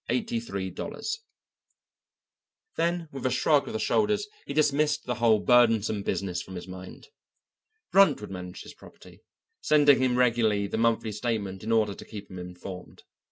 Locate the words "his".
6.55-6.67, 8.63-8.73